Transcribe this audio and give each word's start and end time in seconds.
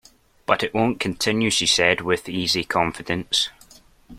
But 0.47 0.63
it 0.63 0.73
won't 0.73 0.99
continue, 0.99 1.51
she 1.51 1.67
said 1.67 2.01
with 2.01 2.27
easy 2.27 2.63
confidence. 2.63 3.49